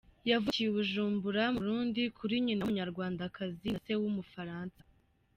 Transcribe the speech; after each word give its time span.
Yavukiye 0.29 0.67
i 0.69 0.73
Bujumbura 0.75 1.43
mu 1.53 1.59
Burundi 1.61 2.01
kuri 2.17 2.33
nyina 2.45 2.61
w’umunyarwandakazi 2.63 3.65
na 3.71 3.79
se 3.85 3.93
w’Umufaransa. 4.01 4.81